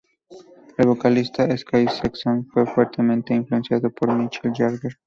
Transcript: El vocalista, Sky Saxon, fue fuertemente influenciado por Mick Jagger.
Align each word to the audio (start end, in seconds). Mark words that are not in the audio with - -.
El 0.79 0.87
vocalista, 0.87 1.55
Sky 1.55 1.85
Saxon, 1.87 2.47
fue 2.47 2.65
fuertemente 2.65 3.35
influenciado 3.35 3.91
por 3.91 4.11
Mick 4.15 4.41
Jagger. 4.51 4.97